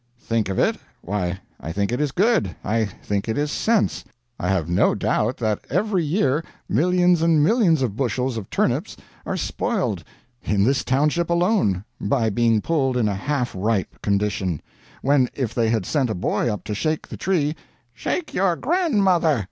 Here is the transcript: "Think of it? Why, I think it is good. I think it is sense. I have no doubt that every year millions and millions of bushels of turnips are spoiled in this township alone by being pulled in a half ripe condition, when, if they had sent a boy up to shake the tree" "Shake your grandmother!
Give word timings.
"Think 0.17 0.49
of 0.49 0.57
it? 0.57 0.77
Why, 1.03 1.41
I 1.59 1.71
think 1.71 1.91
it 1.91 2.01
is 2.01 2.11
good. 2.11 2.55
I 2.65 2.85
think 2.85 3.29
it 3.29 3.37
is 3.37 3.51
sense. 3.51 4.03
I 4.39 4.47
have 4.47 4.67
no 4.67 4.95
doubt 4.95 5.37
that 5.37 5.59
every 5.69 6.03
year 6.03 6.43
millions 6.67 7.21
and 7.21 7.43
millions 7.43 7.83
of 7.83 7.95
bushels 7.95 8.35
of 8.35 8.49
turnips 8.49 8.97
are 9.27 9.37
spoiled 9.37 10.03
in 10.41 10.63
this 10.63 10.83
township 10.83 11.29
alone 11.29 11.85
by 11.99 12.31
being 12.31 12.61
pulled 12.61 12.97
in 12.97 13.07
a 13.07 13.13
half 13.13 13.53
ripe 13.55 14.01
condition, 14.01 14.63
when, 15.03 15.29
if 15.35 15.53
they 15.53 15.69
had 15.69 15.85
sent 15.85 16.09
a 16.09 16.15
boy 16.15 16.51
up 16.51 16.63
to 16.63 16.73
shake 16.73 17.07
the 17.07 17.15
tree" 17.15 17.55
"Shake 17.93 18.33
your 18.33 18.55
grandmother! 18.55 19.39